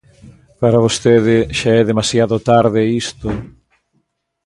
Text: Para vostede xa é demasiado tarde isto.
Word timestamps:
Para 0.59 0.83
vostede 0.85 1.37
xa 1.59 1.71
é 1.81 1.83
demasiado 1.89 2.35
tarde 2.49 2.81
isto. 3.03 3.29